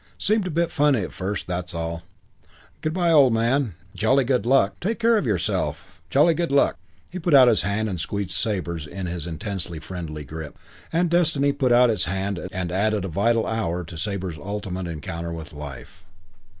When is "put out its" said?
11.51-12.05